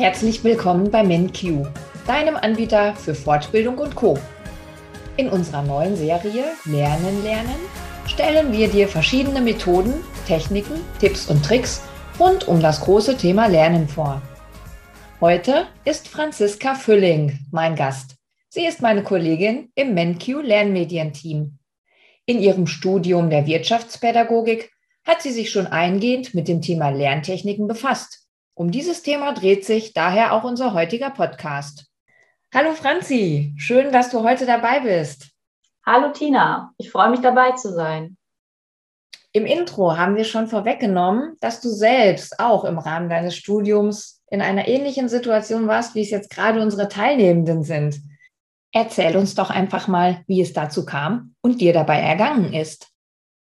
Herzlich 0.00 0.42
willkommen 0.42 0.90
bei 0.90 1.02
MenQ, 1.02 1.66
deinem 2.06 2.34
Anbieter 2.34 2.96
für 2.96 3.14
Fortbildung 3.14 3.76
und 3.76 3.94
Co. 3.94 4.18
In 5.18 5.28
unserer 5.28 5.60
neuen 5.62 5.94
Serie 5.94 6.46
Lernen, 6.64 7.22
Lernen 7.22 7.60
stellen 8.06 8.50
wir 8.50 8.68
dir 8.68 8.88
verschiedene 8.88 9.42
Methoden, 9.42 9.92
Techniken, 10.26 10.80
Tipps 11.00 11.28
und 11.28 11.44
Tricks 11.44 11.82
rund 12.18 12.48
um 12.48 12.62
das 12.62 12.80
große 12.80 13.18
Thema 13.18 13.46
Lernen 13.48 13.86
vor. 13.86 14.22
Heute 15.20 15.66
ist 15.84 16.08
Franziska 16.08 16.74
Fülling 16.76 17.38
mein 17.52 17.76
Gast. 17.76 18.16
Sie 18.48 18.64
ist 18.64 18.80
meine 18.80 19.02
Kollegin 19.02 19.70
im 19.74 19.92
MenQ 19.92 20.42
Lernmedienteam. 20.42 21.58
In 22.24 22.38
ihrem 22.38 22.66
Studium 22.66 23.28
der 23.28 23.46
Wirtschaftspädagogik 23.46 24.72
hat 25.04 25.20
sie 25.20 25.30
sich 25.30 25.50
schon 25.50 25.66
eingehend 25.66 26.34
mit 26.34 26.48
dem 26.48 26.62
Thema 26.62 26.88
Lerntechniken 26.88 27.68
befasst. 27.68 28.29
Um 28.54 28.70
dieses 28.70 29.02
Thema 29.02 29.32
dreht 29.32 29.64
sich 29.64 29.94
daher 29.94 30.32
auch 30.32 30.44
unser 30.44 30.74
heutiger 30.74 31.10
Podcast. 31.10 31.86
Hallo 32.52 32.74
Franzi, 32.74 33.54
schön, 33.56 33.92
dass 33.92 34.10
du 34.10 34.22
heute 34.22 34.44
dabei 34.44 34.80
bist. 34.80 35.30
Hallo 35.86 36.12
Tina, 36.12 36.72
ich 36.76 36.90
freue 36.90 37.10
mich 37.10 37.20
dabei 37.20 37.52
zu 37.52 37.72
sein. 37.72 38.16
Im 39.32 39.46
Intro 39.46 39.96
haben 39.96 40.16
wir 40.16 40.24
schon 40.24 40.48
vorweggenommen, 40.48 41.36
dass 41.40 41.60
du 41.60 41.68
selbst 41.68 42.40
auch 42.40 42.64
im 42.64 42.78
Rahmen 42.78 43.08
deines 43.08 43.36
Studiums 43.36 44.20
in 44.28 44.42
einer 44.42 44.66
ähnlichen 44.66 45.08
Situation 45.08 45.68
warst, 45.68 45.94
wie 45.94 46.02
es 46.02 46.10
jetzt 46.10 46.30
gerade 46.30 46.60
unsere 46.60 46.88
Teilnehmenden 46.88 47.62
sind. 47.62 48.00
Erzähl 48.72 49.16
uns 49.16 49.36
doch 49.36 49.50
einfach 49.50 49.86
mal, 49.86 50.22
wie 50.26 50.40
es 50.40 50.52
dazu 50.52 50.84
kam 50.84 51.34
und 51.40 51.60
dir 51.60 51.72
dabei 51.72 52.00
ergangen 52.00 52.52
ist. 52.52 52.88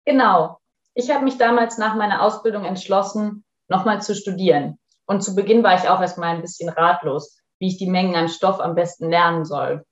Genau. 0.05 0.59
Ich 0.93 1.11
habe 1.11 1.25
mich 1.25 1.37
damals 1.37 1.77
nach 1.77 1.95
meiner 1.95 2.21
Ausbildung 2.21 2.63
entschlossen, 2.63 3.43
nochmal 3.67 4.01
zu 4.01 4.15
studieren. 4.15 4.79
Und 5.05 5.21
zu 5.21 5.35
Beginn 5.35 5.63
war 5.63 5.75
ich 5.75 5.87
auch 5.89 6.01
erstmal 6.01 6.35
ein 6.35 6.41
bisschen 6.41 6.69
ratlos, 6.69 7.37
wie 7.59 7.67
ich 7.67 7.77
die 7.77 7.89
Mengen 7.89 8.15
an 8.15 8.29
Stoff 8.29 8.59
am 8.59 8.75
besten 8.75 9.09
lernen 9.09 9.45
soll. 9.45 9.85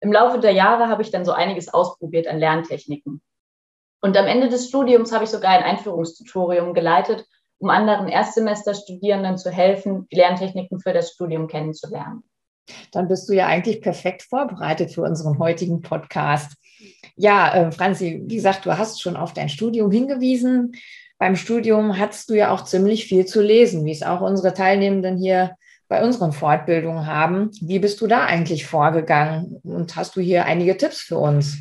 Im 0.00 0.12
Laufe 0.12 0.38
der 0.38 0.52
Jahre 0.52 0.88
habe 0.88 1.02
ich 1.02 1.10
dann 1.10 1.24
so 1.24 1.32
einiges 1.32 1.72
ausprobiert 1.72 2.28
an 2.28 2.38
Lerntechniken. 2.38 3.20
Und 4.00 4.16
am 4.16 4.26
Ende 4.26 4.48
des 4.48 4.68
Studiums 4.68 5.12
habe 5.12 5.24
ich 5.24 5.30
sogar 5.30 5.50
ein 5.50 5.64
Einführungstutorium 5.64 6.72
geleitet, 6.72 7.26
um 7.58 7.70
anderen 7.70 8.08
Erstsemesterstudierenden 8.08 9.36
zu 9.36 9.50
helfen, 9.50 10.06
die 10.12 10.16
Lerntechniken 10.16 10.78
für 10.78 10.92
das 10.92 11.10
Studium 11.10 11.48
kennenzulernen. 11.48 12.22
Dann 12.92 13.08
bist 13.08 13.28
du 13.28 13.32
ja 13.32 13.46
eigentlich 13.46 13.80
perfekt 13.80 14.22
vorbereitet 14.22 14.92
für 14.92 15.02
unseren 15.02 15.38
heutigen 15.38 15.80
Podcast. 15.82 16.52
Ja, 17.16 17.52
äh, 17.52 17.72
Franzi, 17.72 18.22
wie 18.26 18.36
gesagt, 18.36 18.66
du 18.66 18.78
hast 18.78 19.02
schon 19.02 19.16
auf 19.16 19.32
dein 19.32 19.48
Studium 19.48 19.90
hingewiesen. 19.90 20.72
Beim 21.18 21.34
Studium 21.34 21.98
hattest 21.98 22.30
du 22.30 22.34
ja 22.34 22.52
auch 22.52 22.64
ziemlich 22.64 23.06
viel 23.06 23.26
zu 23.26 23.42
lesen, 23.42 23.84
wie 23.84 23.90
es 23.90 24.02
auch 24.02 24.20
unsere 24.20 24.54
Teilnehmenden 24.54 25.16
hier 25.18 25.56
bei 25.88 26.04
unseren 26.04 26.32
Fortbildungen 26.32 27.06
haben. 27.06 27.50
Wie 27.60 27.78
bist 27.78 28.00
du 28.00 28.06
da 28.06 28.24
eigentlich 28.24 28.66
vorgegangen 28.66 29.60
und 29.64 29.96
hast 29.96 30.16
du 30.16 30.20
hier 30.20 30.44
einige 30.44 30.76
Tipps 30.76 31.00
für 31.00 31.18
uns? 31.18 31.56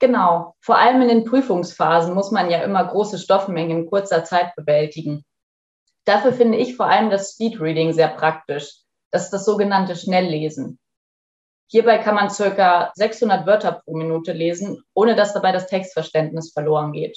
Genau, 0.00 0.56
vor 0.60 0.78
allem 0.78 1.00
in 1.02 1.08
den 1.08 1.24
Prüfungsphasen 1.24 2.12
muss 2.12 2.32
man 2.32 2.50
ja 2.50 2.62
immer 2.62 2.84
große 2.84 3.18
Stoffmengen 3.18 3.78
in 3.78 3.86
kurzer 3.86 4.24
Zeit 4.24 4.54
bewältigen. 4.56 5.24
Dafür 6.04 6.32
finde 6.32 6.58
ich 6.58 6.76
vor 6.76 6.86
allem 6.86 7.08
das 7.08 7.34
Speedreading 7.34 7.92
sehr 7.92 8.08
praktisch. 8.08 8.80
Das 9.12 9.24
ist 9.24 9.30
das 9.30 9.44
sogenannte 9.44 9.94
Schnelllesen. 9.94 10.80
Hierbei 11.68 11.98
kann 11.98 12.16
man 12.16 12.28
circa 12.28 12.90
600 12.96 13.46
Wörter 13.46 13.80
pro 13.84 13.96
Minute 13.96 14.32
lesen, 14.32 14.82
ohne 14.92 15.14
dass 15.14 15.32
dabei 15.32 15.52
das 15.52 15.68
Textverständnis 15.68 16.52
verloren 16.52 16.92
geht. 16.92 17.16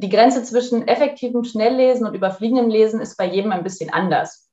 Die 0.00 0.10
Grenze 0.10 0.44
zwischen 0.44 0.86
effektivem 0.86 1.42
Schnelllesen 1.42 2.06
und 2.06 2.14
überfliegendem 2.14 2.70
Lesen 2.70 3.00
ist 3.00 3.16
bei 3.16 3.24
jedem 3.26 3.50
ein 3.50 3.64
bisschen 3.64 3.92
anders. 3.92 4.48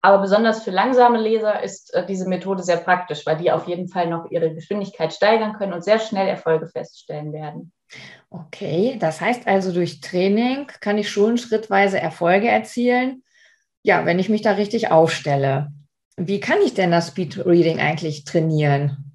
Aber 0.00 0.22
besonders 0.22 0.62
für 0.62 0.70
langsame 0.70 1.20
Leser 1.20 1.62
ist 1.62 1.92
äh, 1.92 2.06
diese 2.06 2.26
Methode 2.26 2.62
sehr 2.62 2.78
praktisch, 2.78 3.26
weil 3.26 3.36
die 3.36 3.52
auf 3.52 3.68
jeden 3.68 3.88
Fall 3.88 4.08
noch 4.08 4.30
ihre 4.30 4.54
Geschwindigkeit 4.54 5.12
steigern 5.12 5.52
können 5.58 5.74
und 5.74 5.84
sehr 5.84 5.98
schnell 5.98 6.26
Erfolge 6.26 6.68
feststellen 6.68 7.34
werden. 7.34 7.70
Okay, 8.30 8.96
das 8.98 9.20
heißt 9.20 9.46
also, 9.46 9.72
durch 9.72 10.00
Training 10.00 10.68
kann 10.80 10.96
ich 10.96 11.10
schon 11.10 11.36
schrittweise 11.36 12.00
Erfolge 12.00 12.48
erzielen. 12.48 13.24
Ja, 13.82 14.06
wenn 14.06 14.18
ich 14.18 14.30
mich 14.30 14.40
da 14.40 14.52
richtig 14.52 14.90
aufstelle. 14.90 15.68
Wie 16.16 16.40
kann 16.40 16.58
ich 16.64 16.72
denn 16.72 16.92
das 16.92 17.08
Speedreading 17.08 17.78
eigentlich 17.78 18.24
trainieren? 18.24 19.07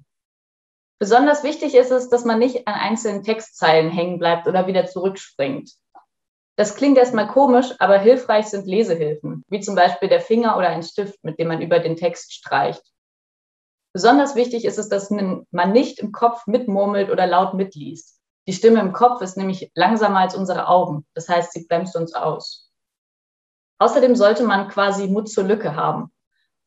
Besonders 1.04 1.42
wichtig 1.42 1.74
ist 1.74 1.90
es, 1.90 2.08
dass 2.08 2.24
man 2.24 2.38
nicht 2.38 2.66
an 2.66 2.72
einzelnen 2.72 3.22
Textzeilen 3.22 3.90
hängen 3.90 4.18
bleibt 4.18 4.48
oder 4.48 4.66
wieder 4.66 4.86
zurückspringt. 4.86 5.70
Das 6.56 6.76
klingt 6.76 6.96
erstmal 6.96 7.28
komisch, 7.28 7.74
aber 7.78 7.98
hilfreich 7.98 8.46
sind 8.46 8.66
Lesehilfen, 8.66 9.44
wie 9.48 9.60
zum 9.60 9.74
Beispiel 9.74 10.08
der 10.08 10.22
Finger 10.22 10.56
oder 10.56 10.70
ein 10.70 10.82
Stift, 10.82 11.22
mit 11.22 11.38
dem 11.38 11.48
man 11.48 11.60
über 11.60 11.78
den 11.78 11.96
Text 11.96 12.32
streicht. 12.32 12.82
Besonders 13.92 14.34
wichtig 14.34 14.64
ist 14.64 14.78
es, 14.78 14.88
dass 14.88 15.10
man 15.10 15.72
nicht 15.72 15.98
im 15.98 16.10
Kopf 16.10 16.46
mitmurmelt 16.46 17.10
oder 17.10 17.26
laut 17.26 17.52
mitliest. 17.52 18.18
Die 18.46 18.54
Stimme 18.54 18.80
im 18.80 18.94
Kopf 18.94 19.20
ist 19.20 19.36
nämlich 19.36 19.70
langsamer 19.74 20.20
als 20.20 20.34
unsere 20.34 20.68
Augen. 20.68 21.04
Das 21.12 21.28
heißt, 21.28 21.52
sie 21.52 21.66
bremst 21.66 21.94
uns 21.96 22.14
aus. 22.14 22.72
Außerdem 23.78 24.16
sollte 24.16 24.44
man 24.44 24.68
quasi 24.68 25.06
Mut 25.06 25.28
zur 25.28 25.44
Lücke 25.44 25.76
haben. 25.76 26.13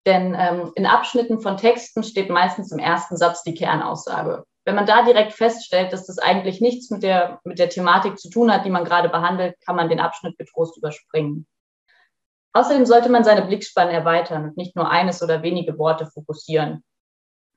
Denn 0.07 0.35
ähm, 0.39 0.71
in 0.73 0.87
Abschnitten 0.87 1.39
von 1.39 1.57
Texten 1.57 2.01
steht 2.01 2.31
meistens 2.31 2.71
im 2.71 2.79
ersten 2.79 3.15
Satz 3.15 3.43
die 3.43 3.53
Kernaussage 3.53 4.43
wenn 4.67 4.75
man 4.75 4.85
da 4.85 5.01
direkt 5.05 5.31
feststellt, 5.31 5.93
dass 5.93 6.07
das 6.07 6.19
eigentlich 6.19 6.59
nichts 6.59 6.89
mit 6.89 7.01
der, 7.01 7.39
mit 7.45 7.57
der 7.57 7.69
Thematik 7.69 8.19
zu 8.19 8.29
tun 8.29 8.51
hat, 8.51 8.65
die 8.65 8.69
man 8.69 8.83
gerade 8.83 9.07
behandelt, 9.07 9.55
kann 9.65 9.77
man 9.77 9.87
den 9.87 10.01
Abschnitt 10.01 10.37
getrost 10.37 10.75
überspringen. 10.77 11.47
Außerdem 12.51 12.85
sollte 12.85 13.07
man 13.07 13.23
seine 13.23 13.45
Blickspanne 13.45 13.93
erweitern 13.93 14.43
und 14.43 14.57
nicht 14.57 14.75
nur 14.75 14.91
eines 14.91 15.23
oder 15.23 15.41
wenige 15.41 15.77
Worte 15.77 16.05
fokussieren. 16.07 16.83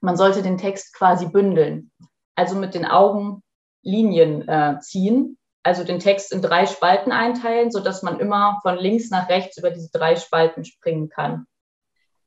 Man 0.01 0.17
sollte 0.17 0.41
den 0.41 0.57
Text 0.57 0.95
quasi 0.95 1.27
bündeln, 1.27 1.91
also 2.37 2.55
mit 2.55 2.75
den 2.75 2.87
Augen 2.87 3.43
Linien 3.83 4.47
äh, 4.47 4.79
ziehen, 4.79 5.37
also 5.65 5.83
den 5.83 5.99
Text 5.99 6.33
in 6.33 6.43
drei 6.43 6.67
Spalten 6.67 7.11
einteilen, 7.11 7.73
sodass 7.73 8.05
man 8.05 8.21
immer 8.21 8.61
von 8.63 8.79
links 8.79 9.11
nach 9.11 9.29
rechts 9.29 9.59
über 9.59 9.71
diese 9.73 9.91
drei 9.91 10.15
Spalten 10.15 10.65
springen 10.65 11.09
kann. 11.09 11.47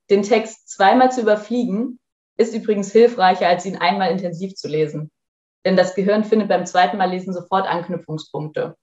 Den 0.10 0.24
Text 0.24 0.70
zweimal 0.70 1.12
zu 1.12 1.22
überfliegen 1.22 2.00
ist 2.38 2.54
übrigens 2.54 2.92
hilfreicher, 2.92 3.48
als 3.48 3.66
ihn 3.66 3.78
einmal 3.78 4.12
intensiv 4.12 4.56
zu 4.56 4.68
lesen. 4.68 5.12
Denn 5.66 5.78
das 5.78 5.96
Gehirn 5.96 6.24
findet 6.24 6.50
beim 6.50 6.66
zweiten 6.66 6.98
Mal 6.98 7.10
lesen 7.10 7.34
sofort 7.34 7.68
Anknüpfungspunkte. 7.68 8.76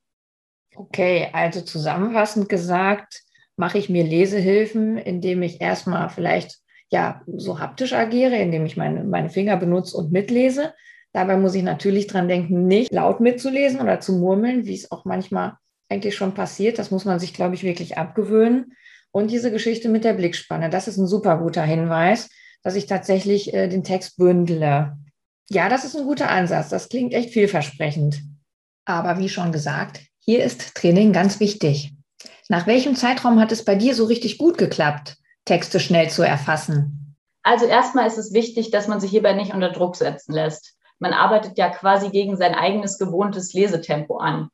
Okay, 0.74 1.28
also 1.32 1.60
zusammenfassend 1.60 2.48
gesagt, 2.48 3.22
mache 3.56 3.78
ich 3.78 3.90
mir 3.90 4.04
Lesehilfen, 4.04 4.96
indem 4.96 5.42
ich 5.42 5.60
erstmal 5.60 6.08
vielleicht 6.08 6.58
ja 6.90 7.22
so 7.26 7.58
haptisch 7.58 7.92
agiere, 7.92 8.36
indem 8.36 8.64
ich 8.64 8.76
meine, 8.76 9.04
meine 9.04 9.28
Finger 9.28 9.56
benutze 9.56 9.96
und 9.96 10.12
mitlese. 10.12 10.72
Dabei 11.12 11.36
muss 11.36 11.54
ich 11.54 11.62
natürlich 11.62 12.06
dran 12.06 12.28
denken, 12.28 12.66
nicht 12.66 12.92
laut 12.92 13.20
mitzulesen 13.20 13.80
oder 13.80 14.00
zu 14.00 14.12
murmeln, 14.14 14.64
wie 14.64 14.74
es 14.74 14.90
auch 14.90 15.04
manchmal 15.04 15.54
eigentlich 15.88 16.14
schon 16.14 16.34
passiert. 16.34 16.78
Das 16.78 16.90
muss 16.90 17.04
man 17.04 17.18
sich, 17.18 17.34
glaube 17.34 17.54
ich, 17.54 17.64
wirklich 17.64 17.98
abgewöhnen. 17.98 18.72
Und 19.12 19.30
diese 19.30 19.50
Geschichte 19.50 19.88
mit 19.88 20.04
der 20.04 20.14
Blickspanne, 20.14 20.70
das 20.70 20.88
ist 20.88 20.96
ein 20.96 21.06
super 21.06 21.38
guter 21.38 21.62
Hinweis, 21.62 22.28
dass 22.62 22.76
ich 22.76 22.86
tatsächlich 22.86 23.52
äh, 23.54 23.68
den 23.68 23.84
Text 23.84 24.16
bündele. 24.16 24.96
Ja, 25.48 25.68
das 25.68 25.84
ist 25.84 25.96
ein 25.96 26.04
guter 26.04 26.30
Ansatz. 26.30 26.68
Das 26.68 26.88
klingt 26.88 27.12
echt 27.12 27.30
vielversprechend. 27.30 28.22
Aber 28.84 29.18
wie 29.18 29.28
schon 29.28 29.52
gesagt, 29.52 30.00
hier 30.18 30.44
ist 30.44 30.74
Training 30.74 31.12
ganz 31.12 31.40
wichtig. 31.40 31.92
Nach 32.48 32.66
welchem 32.66 32.94
Zeitraum 32.94 33.40
hat 33.40 33.52
es 33.52 33.64
bei 33.64 33.74
dir 33.74 33.94
so 33.94 34.04
richtig 34.04 34.38
gut 34.38 34.58
geklappt, 34.58 35.16
Texte 35.44 35.80
schnell 35.80 36.10
zu 36.10 36.22
erfassen? 36.22 37.16
Also 37.42 37.66
erstmal 37.66 38.06
ist 38.06 38.18
es 38.18 38.32
wichtig, 38.32 38.70
dass 38.70 38.86
man 38.86 39.00
sich 39.00 39.10
hierbei 39.10 39.32
nicht 39.32 39.54
unter 39.54 39.70
Druck 39.70 39.96
setzen 39.96 40.32
lässt. 40.32 40.76
Man 40.98 41.14
arbeitet 41.14 41.56
ja 41.56 41.70
quasi 41.70 42.10
gegen 42.10 42.36
sein 42.36 42.54
eigenes 42.54 42.98
gewohntes 42.98 43.54
Lesetempo 43.54 44.18
an. 44.18 44.50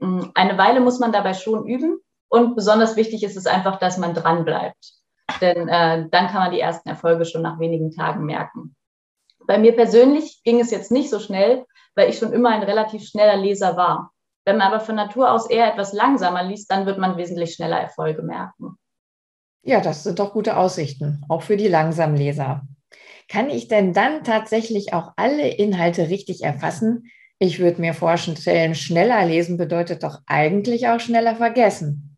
Hm, 0.00 0.32
eine 0.34 0.56
Weile 0.56 0.80
muss 0.80 0.98
man 0.98 1.12
dabei 1.12 1.34
schon 1.34 1.66
üben 1.66 1.98
und 2.30 2.56
besonders 2.56 2.96
wichtig 2.96 3.22
ist 3.22 3.36
es 3.36 3.46
einfach, 3.46 3.78
dass 3.78 3.98
man 3.98 4.14
dran 4.14 4.46
bleibt 4.46 5.00
denn 5.40 5.68
äh, 5.68 6.08
dann 6.10 6.26
kann 6.28 6.42
man 6.42 6.52
die 6.52 6.60
ersten 6.60 6.88
Erfolge 6.88 7.24
schon 7.24 7.42
nach 7.42 7.58
wenigen 7.58 7.90
Tagen 7.90 8.24
merken. 8.24 8.74
Bei 9.46 9.58
mir 9.58 9.74
persönlich 9.74 10.42
ging 10.44 10.60
es 10.60 10.70
jetzt 10.70 10.90
nicht 10.90 11.10
so 11.10 11.18
schnell, 11.18 11.64
weil 11.94 12.08
ich 12.08 12.18
schon 12.18 12.32
immer 12.32 12.50
ein 12.50 12.62
relativ 12.62 13.06
schneller 13.06 13.36
Leser 13.36 13.76
war. 13.76 14.12
Wenn 14.44 14.56
man 14.56 14.68
aber 14.68 14.80
von 14.80 14.94
Natur 14.94 15.30
aus 15.30 15.48
eher 15.48 15.70
etwas 15.70 15.92
langsamer 15.92 16.42
liest, 16.42 16.70
dann 16.70 16.86
wird 16.86 16.98
man 16.98 17.16
wesentlich 17.16 17.54
schneller 17.54 17.80
Erfolge 17.80 18.22
merken. 18.22 18.76
Ja, 19.62 19.80
das 19.80 20.04
sind 20.04 20.18
doch 20.18 20.32
gute 20.32 20.56
Aussichten, 20.56 21.22
auch 21.28 21.42
für 21.42 21.56
die 21.56 21.68
Langsamleser. 21.68 22.62
Kann 23.28 23.50
ich 23.50 23.68
denn 23.68 23.92
dann 23.92 24.24
tatsächlich 24.24 24.94
auch 24.94 25.12
alle 25.16 25.48
Inhalte 25.48 26.08
richtig 26.08 26.42
erfassen? 26.42 27.10
Ich 27.38 27.58
würde 27.58 27.80
mir 27.80 27.94
vorstellen, 27.94 28.74
schneller 28.74 29.24
lesen 29.24 29.56
bedeutet 29.56 30.02
doch 30.02 30.20
eigentlich 30.26 30.88
auch 30.88 31.00
schneller 31.00 31.36
vergessen. 31.36 32.09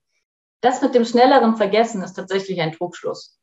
Das 0.62 0.80
mit 0.80 0.94
dem 0.94 1.04
schnelleren 1.04 1.56
Vergessen 1.56 2.02
ist 2.02 2.14
tatsächlich 2.14 2.60
ein 2.60 2.72
Trugschluss. 2.72 3.38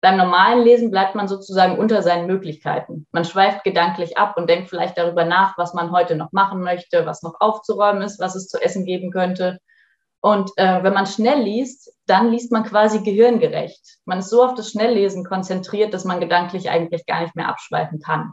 Beim 0.00 0.16
normalen 0.16 0.64
Lesen 0.64 0.90
bleibt 0.90 1.14
man 1.14 1.28
sozusagen 1.28 1.78
unter 1.78 2.02
seinen 2.02 2.26
Möglichkeiten. 2.26 3.06
Man 3.12 3.24
schweift 3.24 3.62
gedanklich 3.62 4.18
ab 4.18 4.36
und 4.36 4.48
denkt 4.48 4.70
vielleicht 4.70 4.98
darüber 4.98 5.24
nach, 5.24 5.56
was 5.58 5.74
man 5.74 5.92
heute 5.92 6.16
noch 6.16 6.32
machen 6.32 6.60
möchte, 6.62 7.06
was 7.06 7.22
noch 7.22 7.34
aufzuräumen 7.40 8.02
ist, 8.02 8.18
was 8.18 8.34
es 8.34 8.48
zu 8.48 8.60
essen 8.60 8.84
geben 8.84 9.12
könnte. 9.12 9.60
Und 10.20 10.50
äh, 10.56 10.82
wenn 10.82 10.94
man 10.94 11.06
schnell 11.06 11.42
liest, 11.42 11.92
dann 12.06 12.30
liest 12.30 12.50
man 12.50 12.64
quasi 12.64 13.02
gehirngerecht. 13.02 13.98
Man 14.06 14.20
ist 14.20 14.30
so 14.30 14.42
auf 14.42 14.54
das 14.54 14.70
Schnelllesen 14.70 15.24
konzentriert, 15.24 15.92
dass 15.92 16.04
man 16.04 16.20
gedanklich 16.20 16.70
eigentlich 16.70 17.04
gar 17.06 17.20
nicht 17.20 17.36
mehr 17.36 17.48
abschweifen 17.48 18.00
kann. 18.00 18.32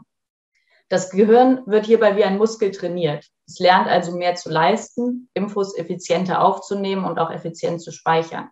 Das 0.88 1.10
Gehirn 1.10 1.62
wird 1.66 1.86
hierbei 1.86 2.16
wie 2.16 2.24
ein 2.24 2.38
Muskel 2.38 2.70
trainiert. 2.70 3.26
Es 3.50 3.58
lernt 3.58 3.88
also 3.88 4.16
mehr 4.16 4.36
zu 4.36 4.48
leisten, 4.48 5.28
Infos 5.34 5.76
effizienter 5.76 6.40
aufzunehmen 6.40 7.04
und 7.04 7.18
auch 7.18 7.32
effizient 7.32 7.82
zu 7.82 7.90
speichern. 7.90 8.48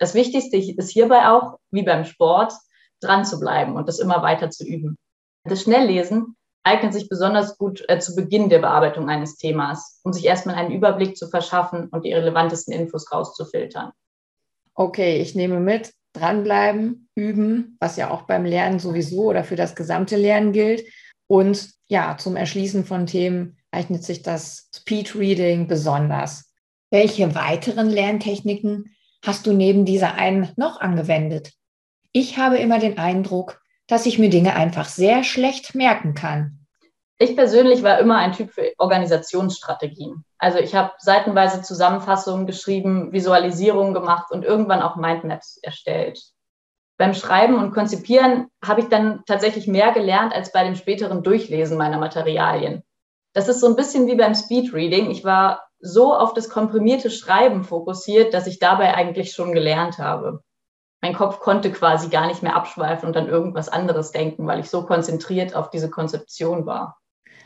Das 0.00 0.14
Wichtigste 0.14 0.56
ist 0.56 0.90
hierbei 0.90 1.28
auch, 1.28 1.58
wie 1.70 1.84
beim 1.84 2.04
Sport, 2.04 2.52
dran 3.00 3.24
zu 3.24 3.38
bleiben 3.38 3.76
und 3.76 3.86
das 3.86 4.00
immer 4.00 4.22
weiter 4.22 4.50
zu 4.50 4.66
üben. 4.66 4.96
Das 5.44 5.62
Schnelllesen 5.62 6.34
eignet 6.64 6.92
sich 6.94 7.08
besonders 7.08 7.58
gut 7.58 7.84
äh, 7.88 8.00
zu 8.00 8.16
Beginn 8.16 8.48
der 8.48 8.58
Bearbeitung 8.58 9.08
eines 9.08 9.36
Themas, 9.36 10.00
um 10.02 10.12
sich 10.12 10.24
erstmal 10.24 10.56
einen 10.56 10.72
Überblick 10.72 11.16
zu 11.16 11.28
verschaffen 11.28 11.88
und 11.90 12.04
die 12.04 12.12
relevantesten 12.12 12.74
Infos 12.74 13.12
rauszufiltern. 13.12 13.92
Okay, 14.74 15.18
ich 15.20 15.36
nehme 15.36 15.60
mit, 15.60 15.92
dranbleiben, 16.12 17.08
üben, 17.14 17.76
was 17.78 17.96
ja 17.96 18.10
auch 18.10 18.22
beim 18.22 18.44
Lernen 18.44 18.80
sowieso 18.80 19.26
oder 19.26 19.44
für 19.44 19.56
das 19.56 19.76
gesamte 19.76 20.16
Lernen 20.16 20.52
gilt. 20.52 20.84
Und 21.28 21.70
ja, 21.86 22.16
zum 22.18 22.34
Erschließen 22.34 22.84
von 22.84 23.06
Themen 23.06 23.58
eignet 23.74 24.04
sich 24.04 24.22
das 24.22 24.70
Speedreading 24.74 25.66
besonders. 25.66 26.52
Welche 26.90 27.34
weiteren 27.34 27.90
Lerntechniken 27.90 28.94
hast 29.24 29.46
du 29.46 29.52
neben 29.52 29.84
dieser 29.84 30.14
einen 30.14 30.52
noch 30.56 30.80
angewendet? 30.80 31.52
Ich 32.12 32.38
habe 32.38 32.58
immer 32.58 32.78
den 32.78 32.98
Eindruck, 32.98 33.60
dass 33.86 34.06
ich 34.06 34.18
mir 34.18 34.30
Dinge 34.30 34.54
einfach 34.54 34.86
sehr 34.86 35.24
schlecht 35.24 35.74
merken 35.74 36.14
kann. 36.14 36.64
Ich 37.18 37.36
persönlich 37.36 37.82
war 37.82 37.98
immer 37.98 38.16
ein 38.16 38.32
Typ 38.32 38.52
für 38.52 38.72
Organisationsstrategien. 38.78 40.24
Also 40.38 40.58
ich 40.58 40.74
habe 40.74 40.92
seitenweise 40.98 41.62
Zusammenfassungen 41.62 42.46
geschrieben, 42.46 43.12
Visualisierungen 43.12 43.94
gemacht 43.94 44.30
und 44.30 44.44
irgendwann 44.44 44.82
auch 44.82 44.96
Mindmaps 44.96 45.58
erstellt. 45.62 46.20
Beim 46.96 47.14
Schreiben 47.14 47.58
und 47.58 47.72
Konzipieren 47.72 48.48
habe 48.64 48.80
ich 48.80 48.88
dann 48.88 49.22
tatsächlich 49.26 49.66
mehr 49.66 49.92
gelernt 49.92 50.32
als 50.32 50.52
bei 50.52 50.64
dem 50.64 50.76
späteren 50.76 51.22
Durchlesen 51.22 51.76
meiner 51.76 51.98
Materialien. 51.98 52.82
Das 53.34 53.48
ist 53.48 53.60
so 53.60 53.66
ein 53.66 53.76
bisschen 53.76 54.06
wie 54.06 54.16
beim 54.16 54.34
Speedreading. 54.34 55.10
Ich 55.10 55.24
war 55.24 55.68
so 55.80 56.14
auf 56.14 56.32
das 56.32 56.48
komprimierte 56.48 57.10
Schreiben 57.10 57.64
fokussiert, 57.64 58.32
dass 58.32 58.46
ich 58.46 58.58
dabei 58.58 58.94
eigentlich 58.94 59.32
schon 59.32 59.52
gelernt 59.52 59.98
habe 59.98 60.40
mein 61.04 61.12
Kopf 61.12 61.38
konnte 61.38 61.70
quasi 61.70 62.08
gar 62.08 62.26
nicht 62.26 62.42
mehr 62.42 62.56
abschweifen 62.56 63.06
und 63.06 63.14
an 63.18 63.28
irgendwas 63.28 63.68
anderes 63.68 64.10
denken, 64.10 64.46
weil 64.46 64.60
ich 64.60 64.70
so 64.70 64.86
konzentriert 64.86 65.54
auf 65.54 65.68
diese 65.68 65.90
Konzeption 65.90 66.64
war. 66.64 66.98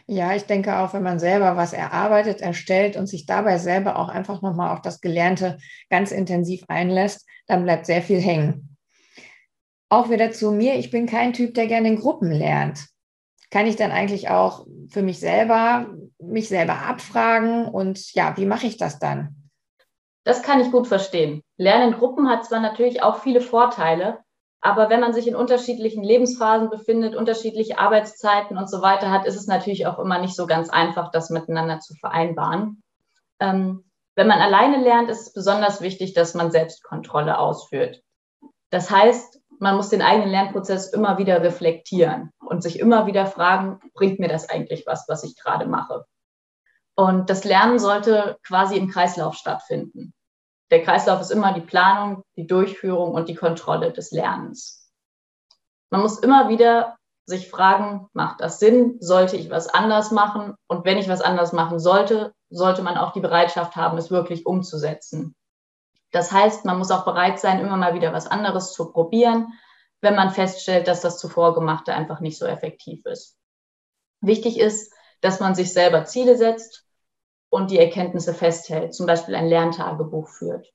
Ja, 0.07 0.33
ich 0.37 0.45
denke 0.45 0.79
auch, 0.79 0.95
wenn 0.95 1.03
man 1.03 1.19
selber 1.19 1.57
was 1.57 1.73
erarbeitet, 1.73 2.41
erstellt 2.41 2.97
und 2.97 3.09
sich 3.09 3.27
dabei 3.27 3.59
selber 3.59 3.99
auch 3.99 4.11
einfach 4.11 4.43
nochmal 4.43 4.73
auf 4.73 4.81
das 4.81 5.01
Gelernte 5.01 5.59
ganz 5.91 6.13
intensiv 6.13 6.67
einlässt, 6.69 7.27
dann 7.49 7.65
bleibt 7.65 7.87
sehr 7.87 8.01
viel 8.01 8.21
hängen. 8.21 8.77
Auch 9.89 10.09
wieder 10.09 10.31
zu 10.31 10.53
mir, 10.53 10.77
ich 10.77 10.93
bin 10.93 11.07
kein 11.07 11.33
Typ, 11.33 11.55
der 11.55 11.67
gerne 11.67 11.89
in 11.89 11.99
Gruppen 11.99 12.31
lernt. 12.31 12.87
Kann 13.51 13.67
ich 13.67 13.77
dann 13.77 13.93
eigentlich 13.93 14.29
auch 14.29 14.67
für 14.91 15.03
mich 15.03 15.21
selber, 15.21 15.87
mich 16.19 16.49
selber 16.49 16.83
abfragen 16.87 17.67
und 17.67 18.13
ja, 18.15 18.37
wie 18.37 18.47
mache 18.47 18.67
ich 18.67 18.77
das 18.77 18.99
dann? 18.99 19.51
Das 20.25 20.43
kann 20.43 20.61
ich 20.61 20.71
gut 20.71 20.87
verstehen. 20.87 21.43
Lernen 21.57 21.93
in 21.93 21.99
Gruppen 21.99 22.29
hat 22.29 22.45
zwar 22.45 22.61
natürlich 22.61 23.03
auch 23.03 23.21
viele 23.21 23.41
Vorteile, 23.41 24.19
aber 24.61 24.91
wenn 24.91 25.01
man 25.01 25.15
sich 25.15 25.29
in 25.29 25.37
unterschiedlichen 25.37 26.03
Lebensphasen 26.03 26.69
befindet, 26.69 27.15
unterschiedliche 27.15 27.79
Arbeitszeiten 27.79 28.59
und 28.59 28.69
so 28.69 28.83
weiter 28.83 29.11
hat, 29.11 29.25
ist 29.25 29.37
es 29.37 29.47
natürlich 29.47 29.87
auch 29.87 29.99
immer 29.99 30.19
nicht 30.19 30.35
so 30.35 30.47
ganz 30.47 30.69
einfach, 30.69 31.11
das 31.11 31.31
miteinander 31.31 31.79
zu 31.81 31.95
vereinbaren. 31.95 32.83
Ähm, 33.41 33.85
wenn 34.17 34.27
man 34.27 34.41
alleine 34.41 34.83
lernt, 34.83 35.11
ist 35.11 35.21
es 35.23 35.33
besonders 35.33 35.81
wichtig, 35.81 36.13
dass 36.13 36.35
man 36.35 36.51
Selbstkontrolle 36.51 37.39
ausführt. 37.39 38.03
Das 38.71 38.91
heißt, 38.91 39.38
man 39.61 39.77
muss 39.77 39.89
den 39.89 40.03
eigenen 40.03 40.31
Lernprozess 40.31 40.93
immer 40.93 41.19
wieder 41.19 41.43
reflektieren 41.43 42.31
und 42.41 42.63
sich 42.63 42.79
immer 42.79 43.07
wieder 43.07 43.27
fragen, 43.27 43.81
bringt 43.95 44.19
mir 44.19 44.29
das 44.29 44.49
eigentlich 44.49 44.87
was, 44.87 45.07
was 45.09 45.25
ich 45.25 45.37
gerade 45.37 45.67
mache? 45.67 46.05
Und 46.95 47.31
das 47.31 47.45
Lernen 47.45 47.79
sollte 47.79 48.39
quasi 48.43 48.77
im 48.77 48.89
Kreislauf 48.89 49.35
stattfinden 49.35 50.13
der 50.71 50.83
Kreislauf 50.83 51.21
ist 51.21 51.31
immer 51.31 51.53
die 51.55 51.63
Planung, 51.63 52.23
die 52.37 52.47
Durchführung 52.47 53.13
und 53.13 53.29
die 53.29 53.35
Kontrolle 53.35 53.93
des 53.93 54.11
Lernens. 54.11 54.91
Man 55.91 56.03
muss 56.03 56.19
immer 56.19 56.49
wieder 56.49 56.97
sich 57.25 57.51
fragen, 57.51 58.09
macht 58.13 58.41
das 58.41 58.59
Sinn? 58.59 58.97
Sollte 59.01 59.37
ich 59.37 59.51
was 59.51 59.69
anders 59.69 60.11
machen? 60.11 60.55
Und 60.67 60.85
wenn 60.85 60.99
ich 60.99 61.09
was 61.09 61.21
anders 61.21 61.53
machen 61.53 61.79
sollte, 61.79 62.33
sollte 62.51 62.83
man 62.83 62.97
auch 62.97 63.13
die 63.13 63.21
Bereitschaft 63.21 63.77
haben, 63.77 63.99
es 63.99 64.11
wirklich 64.11 64.47
umzusetzen. 64.47 65.35
Das 66.11 66.33
heißt, 66.33 66.65
man 66.65 66.79
muss 66.79 66.91
auch 66.91 67.05
bereit 67.05 67.39
sein, 67.39 67.61
immer 67.61 67.77
mal 67.77 67.95
wieder 67.95 68.13
was 68.13 68.27
anderes 68.27 68.73
zu 68.73 68.91
probieren, 68.93 69.53
wenn 70.01 70.15
man 70.15 70.31
feststellt, 70.31 70.89
dass 70.89 71.01
das 71.01 71.19
zuvor 71.19 71.55
gemachte 71.55 71.95
einfach 71.95 72.21
nicht 72.21 72.39
so 72.39 72.47
effektiv 72.47 73.05
ist. 73.05 73.37
Wichtig 74.21 74.59
ist, 74.59 74.93
dass 75.21 75.41
man 75.41 75.55
sich 75.55 75.73
selber 75.73 76.05
Ziele 76.05 76.37
setzt 76.37 76.85
und 77.51 77.71
die 77.71 77.79
Erkenntnisse 77.79 78.35
festhält, 78.35 78.95
zum 78.95 79.07
Beispiel 79.07 79.35
ein 79.35 79.49
Lerntagebuch 79.49 80.29
führt. 80.29 80.67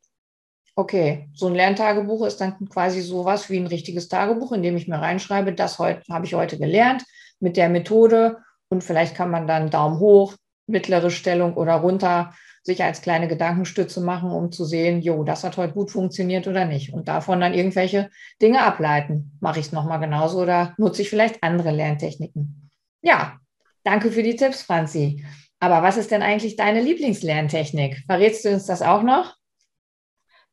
Okay, 0.75 1.29
so 1.33 1.47
ein 1.47 1.55
Lerntagebuch 1.55 2.25
ist 2.25 2.41
dann 2.41 2.67
quasi 2.67 3.01
sowas 3.01 3.49
wie 3.49 3.57
ein 3.57 3.67
richtiges 3.67 4.07
Tagebuch, 4.09 4.51
in 4.53 4.63
dem 4.63 4.75
ich 4.75 4.87
mir 4.87 4.97
reinschreibe, 4.97 5.53
das 5.53 5.77
habe 5.77 6.25
ich 6.25 6.33
heute 6.33 6.57
gelernt 6.57 7.03
mit 7.39 7.57
der 7.57 7.69
Methode 7.69 8.39
und 8.69 8.83
vielleicht 8.83 9.15
kann 9.15 9.29
man 9.29 9.45
dann 9.45 9.69
Daumen 9.69 9.99
hoch, 9.99 10.33
mittlere 10.65 11.11
Stellung 11.11 11.55
oder 11.55 11.75
runter 11.75 12.33
sich 12.63 12.81
als 12.81 13.01
kleine 13.01 13.27
Gedankenstütze 13.27 14.01
machen, 14.01 14.31
um 14.31 14.51
zu 14.51 14.63
sehen, 14.63 15.01
jo, 15.01 15.23
das 15.23 15.43
hat 15.43 15.57
heute 15.57 15.73
gut 15.73 15.91
funktioniert 15.91 16.47
oder 16.47 16.65
nicht. 16.65 16.93
Und 16.93 17.09
davon 17.09 17.41
dann 17.41 17.53
irgendwelche 17.53 18.09
Dinge 18.41 18.63
ableiten. 18.63 19.37
Mache 19.41 19.59
ich 19.59 19.67
es 19.67 19.71
nochmal 19.73 19.99
genauso 19.99 20.41
oder 20.41 20.73
nutze 20.77 21.01
ich 21.01 21.09
vielleicht 21.09 21.43
andere 21.43 21.71
Lerntechniken? 21.71 22.71
Ja, 23.01 23.37
danke 23.83 24.11
für 24.11 24.23
die 24.23 24.37
Tipps, 24.37 24.61
Franzi. 24.61 25.25
Aber 25.59 25.83
was 25.83 25.97
ist 25.97 26.11
denn 26.11 26.21
eigentlich 26.21 26.55
deine 26.55 26.81
Lieblingslerntechnik? 26.81 28.03
Verrätst 28.05 28.45
du 28.45 28.49
uns 28.49 28.65
das 28.65 28.81
auch 28.81 29.03
noch? 29.03 29.35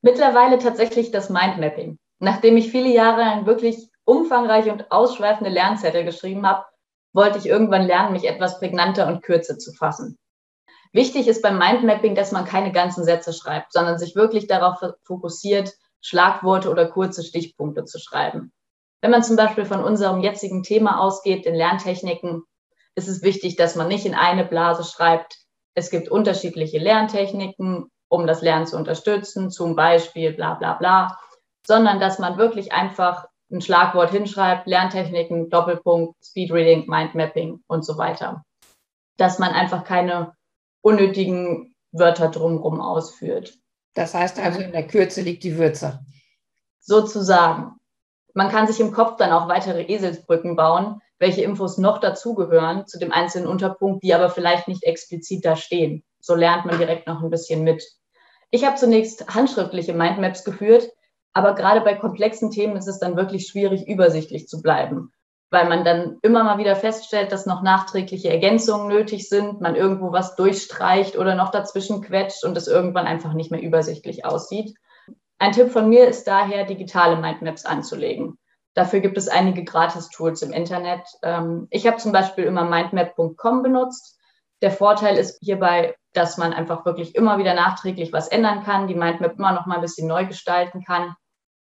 Mittlerweile 0.03 0.59
tatsächlich 0.59 1.12
das 1.12 1.31
Mindmapping. 1.31 1.99
Nachdem 2.19 2.57
ich 2.57 2.71
viele 2.71 2.93
Jahre 2.93 3.23
ein 3.23 3.47
wirklich 3.47 3.89
umfangreiche 4.05 4.73
und 4.73 4.91
ausschweifende 4.91 5.51
Lernzettel 5.51 6.05
geschrieben 6.05 6.47
habe, 6.47 6.65
wollte 7.12 7.39
ich 7.39 7.47
irgendwann 7.47 7.83
lernen, 7.83 8.12
mich 8.12 8.29
etwas 8.29 8.59
prägnanter 8.59 9.07
und 9.07 9.23
kürzer 9.23 9.59
zu 9.59 9.73
fassen. 9.73 10.19
Wichtig 10.93 11.29
ist 11.29 11.43
beim 11.43 11.59
Mindmapping, 11.59 12.15
dass 12.15 12.33
man 12.33 12.45
keine 12.45 12.73
ganzen 12.73 13.05
Sätze 13.05 13.33
schreibt, 13.33 13.73
sondern 13.73 13.99
sich 13.99 14.17
wirklich 14.17 14.49
darauf 14.49 14.81
fokussiert, 15.05 15.73
Schlagworte 16.01 16.71
oder 16.71 16.89
kurze 16.89 17.23
Stichpunkte 17.23 17.85
zu 17.85 17.99
schreiben. 17.99 18.53
Wenn 19.00 19.12
man 19.12 19.23
zum 19.23 19.37
Beispiel 19.37 19.64
von 19.64 19.85
unserem 19.85 20.21
jetzigen 20.21 20.62
Thema 20.62 21.00
ausgeht, 21.00 21.45
den 21.45 21.55
Lerntechniken, 21.55 22.43
ist 22.97 23.09
es 23.09 23.23
wichtig, 23.23 23.57
dass 23.57 23.76
man 23.76 23.88
nicht 23.88 24.05
in 24.05 24.14
eine 24.14 24.45
Blase 24.45 24.85
schreibt, 24.85 25.37
es 25.75 25.91
gibt 25.91 26.09
unterschiedliche 26.09 26.79
Lerntechniken, 26.79 27.91
um 28.09 28.26
das 28.26 28.43
Lernen 28.43 28.67
zu 28.67 28.76
unterstützen, 28.76 29.50
zum 29.50 29.76
Beispiel 29.76 30.33
bla 30.33 30.55
bla 30.55 30.75
bla, 30.75 31.19
sondern 31.64 32.00
dass 32.00 32.19
man 32.19 32.37
wirklich 32.37 32.73
einfach 32.73 33.26
ein 33.53 33.61
Schlagwort 33.61 34.11
hinschreibt, 34.11 34.67
Lerntechniken, 34.67 35.50
Doppelpunkt, 35.50 36.17
Speedreading, 36.25 36.88
Mindmapping 36.88 37.62
und 37.69 37.85
so 37.85 37.97
weiter. 37.99 38.45
Dass 39.17 39.38
man 39.38 39.53
einfach 39.53 39.85
keine 39.85 40.33
unnötigen 40.83 41.75
Wörter 41.93 42.29
drumherum 42.29 42.81
ausführt. 42.81 43.59
Das 43.95 44.15
heißt 44.15 44.39
also, 44.39 44.61
in 44.61 44.73
der 44.73 44.87
Kürze 44.87 45.21
liegt 45.21 45.45
die 45.45 45.59
Würze. 45.59 46.01
Sozusagen. 46.79 47.77
Man 48.33 48.49
kann 48.49 48.67
sich 48.67 48.79
im 48.79 48.93
Kopf 48.93 49.17
dann 49.17 49.33
auch 49.33 49.49
weitere 49.49 49.83
Eselsbrücken 49.83 50.55
bauen, 50.55 51.01
welche 51.19 51.43
Infos 51.43 51.79
noch 51.79 51.99
dazugehören 51.99 52.87
zu 52.87 52.99
dem 52.99 53.13
einzelnen 53.13 53.49
Unterpunkt, 53.49 54.03
die 54.05 54.15
aber 54.15 54.31
vielleicht 54.31 54.69
nicht 54.69 54.85
explizit 54.85 55.45
da 55.45 55.57
stehen. 55.57 56.05
So 56.21 56.35
lernt 56.35 56.65
man 56.65 56.79
direkt 56.79 57.07
noch 57.07 57.23
ein 57.23 57.31
bisschen 57.31 57.65
mit. 57.65 57.85
Ich 58.51 58.65
habe 58.65 58.77
zunächst 58.77 59.27
handschriftliche 59.35 59.93
Mindmaps 59.93 60.45
geführt, 60.45 60.89
aber 61.33 61.55
gerade 61.55 61.81
bei 61.83 61.95
komplexen 61.95 62.51
Themen 62.51 62.77
ist 62.77 62.89
es 62.89 62.99
dann 62.99 63.17
wirklich 63.17 63.47
schwierig, 63.47 63.87
übersichtlich 63.87 64.49
zu 64.49 64.63
bleiben, 64.63 65.13
weil 65.50 65.69
man 65.69 65.85
dann 65.85 66.19
immer 66.23 66.45
mal 66.45 66.59
wieder 66.59 66.76
feststellt, 66.76 67.33
dass 67.33 67.47
noch 67.47 67.62
nachträgliche 67.62 68.30
Ergänzungen 68.30 68.88
nötig 68.88 69.28
sind, 69.28 69.61
man 69.61 69.75
irgendwo 69.75 70.12
was 70.12 70.37
durchstreicht 70.37 71.19
oder 71.19 71.35
noch 71.35 71.50
dazwischen 71.50 72.02
quetscht 72.02 72.45
und 72.45 72.57
es 72.57 72.69
irgendwann 72.69 73.07
einfach 73.07 73.33
nicht 73.33 73.50
mehr 73.50 73.61
übersichtlich 73.61 74.25
aussieht. 74.25 74.75
Ein 75.38 75.52
Tipp 75.52 75.71
von 75.71 75.88
mir 75.88 76.07
ist 76.07 76.25
daher, 76.25 76.64
digitale 76.64 77.16
Mindmaps 77.16 77.64
anzulegen. 77.64 78.38
Dafür 78.75 79.00
gibt 79.00 79.19
es 79.19 79.28
einige 79.28 79.64
Gratis-Tools 79.64 80.42
im 80.42 80.52
Internet. 80.52 81.02
Ähm, 81.23 81.66
ich 81.71 81.87
habe 81.87 81.97
zum 81.97 82.12
Beispiel 82.12 82.45
immer 82.45 82.64
mindmap.com 82.64 83.62
benutzt. 83.62 84.19
Der 84.62 84.71
Vorteil 84.71 85.16
ist 85.16 85.38
hierbei, 85.40 85.97
dass 86.12 86.38
man 86.38 86.52
einfach 86.52 86.85
wirklich 86.85 87.14
immer 87.16 87.38
wieder 87.38 87.54
nachträglich 87.54 88.12
was 88.12 88.28
ändern 88.28 88.62
kann, 88.62 88.87
die 88.87 88.95
Mindmap 88.95 89.38
immer 89.38 89.52
noch 89.52 89.66
mal 89.66 89.76
ein 89.76 89.80
bisschen 89.80 90.07
neu 90.07 90.26
gestalten 90.26 90.85
kann 90.85 91.14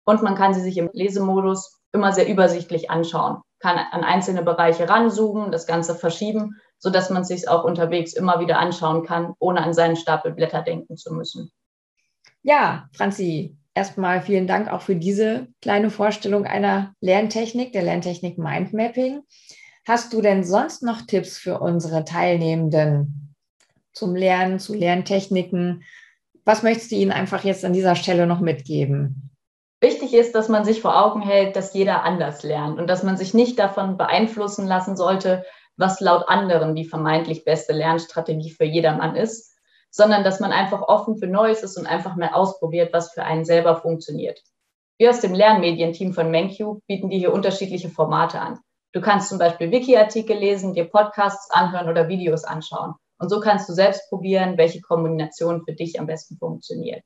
und 0.07 0.23
man 0.23 0.37
kann 0.37 0.55
sie 0.55 0.62
sich 0.62 0.78
im 0.78 0.88
Lesemodus 0.93 1.81
immer 1.93 2.12
sehr 2.12 2.28
übersichtlich 2.28 2.90
anschauen, 2.90 3.43
kann 3.67 3.79
an 3.79 4.05
einzelne 4.05 4.45
Bereiche 4.45 4.89
ranzoomen, 4.89 5.51
das 5.51 5.67
Ganze 5.67 5.97
verschieben, 5.97 6.55
so 6.79 6.89
dass 6.89 7.11
man 7.11 7.23
es 7.23 7.29
sich 7.29 7.49
auch 7.49 7.65
unterwegs 7.65 8.13
immer 8.13 8.39
wieder 8.39 8.61
anschauen 8.61 9.05
kann, 9.05 9.35
ohne 9.41 9.61
an 9.61 9.75
seinen 9.75 9.97
Stapel 9.97 10.33
Blätter 10.33 10.63
denken 10.63 10.97
zu 10.97 11.13
müssen. 11.13 11.51
Ja, 12.45 12.89
Franzi, 12.93 13.57
erstmal 13.75 14.23
vielen 14.23 14.47
Dank 14.47 14.71
auch 14.71 14.83
für 14.83 14.95
diese 14.95 15.49
kleine 15.61 15.91
Vorstellung 15.91 16.47
einer 16.47 16.95
Lerntechnik, 17.01 17.73
der 17.73 17.83
Lerntechnik 17.83 18.39
Mindmapping. 18.39 19.23
Hast 19.85 20.13
du 20.13 20.23
denn 20.23 20.45
sonst 20.45 20.85
noch 20.85 21.03
Tipps 21.03 21.37
für 21.37 21.59
unsere 21.59 22.05
Teilnehmenden 22.05 23.35
zum 23.93 24.15
Lernen, 24.15 24.61
zu 24.61 24.75
Lerntechniken? 24.75 25.83
Was 26.45 26.63
möchtest 26.63 26.93
du 26.93 26.95
ihnen 26.95 27.11
einfach 27.11 27.43
jetzt 27.43 27.65
an 27.65 27.73
dieser 27.73 27.97
Stelle 27.97 28.29
noch 28.29 28.39
mitgeben? 28.39 29.25
Wichtig 29.80 30.14
ist, 30.14 30.35
dass 30.35 30.49
man 30.49 30.64
sich 30.64 30.80
vor 30.80 31.04
Augen 31.04 31.21
hält, 31.21 31.54
dass 31.54 31.75
jeder 31.75 32.02
anders 32.02 32.42
lernt 32.42 32.78
und 32.78 32.88
dass 32.88 33.02
man 33.02 33.16
sich 33.16 33.35
nicht 33.35 33.59
davon 33.59 33.99
beeinflussen 33.99 34.66
lassen 34.66 34.97
sollte, 34.97 35.45
was 35.76 36.00
laut 36.00 36.28
anderen 36.28 36.75
die 36.75 36.87
vermeintlich 36.87 37.45
beste 37.45 37.75
Lernstrategie 37.75 38.50
für 38.50 38.64
jedermann 38.64 39.16
ist, 39.16 39.54
sondern 39.90 40.25
dass 40.25 40.40
man 40.40 40.52
einfach 40.52 40.80
offen 40.83 41.18
für 41.18 41.26
Neues 41.26 41.62
ist 41.62 41.76
und 41.76 41.87
einfach 41.87 42.16
mal 42.16 42.30
ausprobiert, 42.30 42.92
was 42.95 43.12
für 43.12 43.25
einen 43.25 43.45
selber 43.45 43.76
funktioniert. 43.76 44.40
Wir 44.99 45.11
aus 45.11 45.21
dem 45.21 45.35
Lernmedienteam 45.35 46.14
von 46.14 46.30
MenQ 46.30 46.80
bieten 46.87 47.11
dir 47.11 47.18
hier 47.18 47.33
unterschiedliche 47.35 47.90
Formate 47.90 48.40
an. 48.40 48.59
Du 48.92 49.02
kannst 49.02 49.28
zum 49.28 49.38
Beispiel 49.38 49.71
Wiki-Artikel 49.71 50.38
lesen, 50.38 50.73
dir 50.73 50.87
Podcasts 50.87 51.50
anhören 51.50 51.90
oder 51.90 52.09
Videos 52.09 52.45
anschauen. 52.45 52.95
Und 53.18 53.28
so 53.28 53.40
kannst 53.40 53.68
du 53.68 53.75
selbst 53.75 54.09
probieren, 54.09 54.56
welche 54.56 54.80
Kombination 54.80 55.62
für 55.64 55.75
dich 55.75 56.00
am 56.00 56.06
besten 56.06 56.38
funktioniert. 56.38 57.04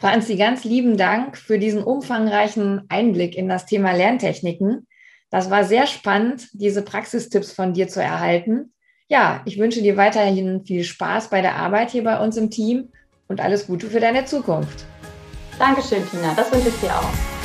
Franzi, 0.00 0.36
ganz 0.36 0.64
lieben 0.64 0.96
Dank 0.96 1.36
für 1.36 1.58
diesen 1.58 1.82
umfangreichen 1.82 2.86
Einblick 2.88 3.36
in 3.36 3.50
das 3.50 3.66
Thema 3.66 3.92
Lerntechniken. 3.92 4.86
Das 5.28 5.50
war 5.50 5.64
sehr 5.64 5.86
spannend, 5.86 6.48
diese 6.54 6.80
Praxistipps 6.80 7.52
von 7.52 7.74
dir 7.74 7.86
zu 7.86 8.02
erhalten. 8.02 8.72
Ja, 9.08 9.42
ich 9.44 9.58
wünsche 9.58 9.82
dir 9.82 9.98
weiterhin 9.98 10.64
viel 10.64 10.84
Spaß 10.84 11.28
bei 11.28 11.42
der 11.42 11.56
Arbeit 11.56 11.90
hier 11.90 12.02
bei 12.02 12.18
uns 12.18 12.38
im 12.38 12.48
Team 12.48 12.88
und 13.28 13.42
alles 13.42 13.66
Gute 13.66 13.88
für 13.88 14.00
deine 14.00 14.24
Zukunft. 14.24 14.86
Dankeschön, 15.58 16.02
Tina. 16.10 16.32
Das 16.34 16.50
wünsche 16.50 16.70
ich 16.70 16.80
dir 16.80 16.96
auch. 16.96 17.39